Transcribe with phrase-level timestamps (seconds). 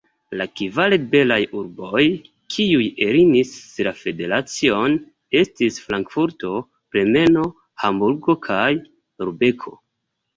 [0.39, 2.05] La kvar liberaj urboj,
[2.53, 3.51] kiuj eniris
[3.87, 4.95] la federacion,
[5.41, 6.55] estis Frankfurto,
[6.95, 7.45] Bremeno,
[7.83, 8.65] Hamburgo kaj
[9.27, 9.77] Lubeko.